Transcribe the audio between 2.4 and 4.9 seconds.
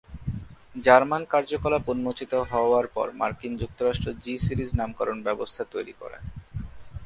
হওয়ার পর মার্কিন যুক্তরাষ্ট্র জি-সিরিজ